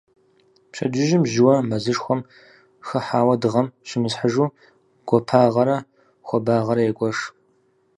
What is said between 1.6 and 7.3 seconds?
мэзышхуэм хыхьауэ дыгъэм щымысхьыжу гуапагъэрэ хуабагъэрэ егуэш.